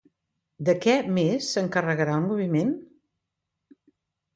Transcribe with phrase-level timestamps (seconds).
[0.69, 2.77] De què més s'encarregarà el moviment?